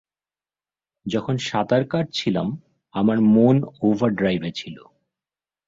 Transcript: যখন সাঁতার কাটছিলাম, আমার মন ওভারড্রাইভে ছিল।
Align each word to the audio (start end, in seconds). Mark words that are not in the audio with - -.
যখন 1.05 1.35
সাঁতার 1.39 1.83
কাটছিলাম, 1.87 2.47
আমার 2.93 3.17
মন 3.35 3.55
ওভারড্রাইভে 3.81 4.51
ছিল। 4.51 4.77